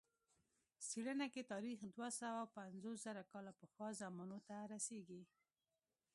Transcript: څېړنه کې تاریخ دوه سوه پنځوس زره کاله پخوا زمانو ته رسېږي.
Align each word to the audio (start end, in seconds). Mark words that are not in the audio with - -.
څېړنه 0.87 1.27
کې 1.33 1.49
تاریخ 1.53 1.79
دوه 1.95 2.09
سوه 2.19 2.41
پنځوس 2.57 2.97
زره 3.05 3.23
کاله 3.31 3.51
پخوا 3.61 3.89
زمانو 4.01 4.39
ته 4.47 4.55
رسېږي. 4.73 5.21